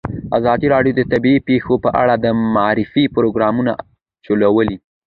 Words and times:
ازادي 0.37 0.67
راډیو 0.73 0.93
د 0.97 1.01
طبیعي 1.11 1.39
پېښې 1.47 1.75
په 1.83 1.89
اړه 2.01 2.13
د 2.17 2.25
معارفې 2.55 3.03
پروګرامونه 3.15 3.71
چلولي. 4.25 4.77